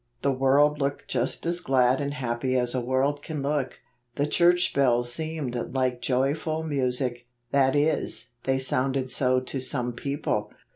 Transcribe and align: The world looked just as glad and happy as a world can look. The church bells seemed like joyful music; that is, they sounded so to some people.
The 0.23 0.31
world 0.31 0.79
looked 0.79 1.07
just 1.09 1.45
as 1.45 1.59
glad 1.59 2.01
and 2.01 2.15
happy 2.15 2.57
as 2.57 2.73
a 2.73 2.81
world 2.81 3.21
can 3.21 3.43
look. 3.43 3.77
The 4.15 4.25
church 4.25 4.73
bells 4.73 5.13
seemed 5.13 5.53
like 5.75 6.01
joyful 6.01 6.63
music; 6.63 7.27
that 7.51 7.75
is, 7.75 8.29
they 8.45 8.57
sounded 8.57 9.11
so 9.11 9.39
to 9.41 9.59
some 9.59 9.93
people. 9.93 10.51